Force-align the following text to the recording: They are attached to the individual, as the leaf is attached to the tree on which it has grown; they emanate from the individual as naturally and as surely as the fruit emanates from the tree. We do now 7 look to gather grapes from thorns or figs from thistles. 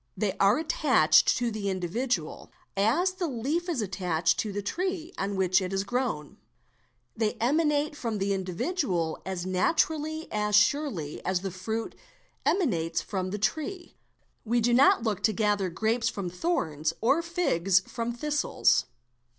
They 0.17 0.33
are 0.39 0.57
attached 0.57 1.37
to 1.37 1.51
the 1.51 1.69
individual, 1.69 2.51
as 2.75 3.11
the 3.11 3.27
leaf 3.27 3.69
is 3.69 3.83
attached 3.83 4.39
to 4.39 4.51
the 4.51 4.63
tree 4.63 5.13
on 5.19 5.35
which 5.35 5.61
it 5.61 5.69
has 5.69 5.83
grown; 5.83 6.37
they 7.15 7.33
emanate 7.33 7.95
from 7.95 8.17
the 8.17 8.33
individual 8.33 9.21
as 9.27 9.45
naturally 9.45 10.23
and 10.31 10.49
as 10.49 10.55
surely 10.55 11.23
as 11.23 11.41
the 11.41 11.51
fruit 11.51 11.93
emanates 12.47 12.99
from 13.03 13.29
the 13.29 13.37
tree. 13.37 13.95
We 14.43 14.59
do 14.59 14.73
now 14.73 14.93
7 14.93 15.03
look 15.03 15.21
to 15.21 15.33
gather 15.33 15.69
grapes 15.69 16.09
from 16.09 16.31
thorns 16.31 16.93
or 16.99 17.21
figs 17.21 17.81
from 17.81 18.11
thistles. 18.11 18.87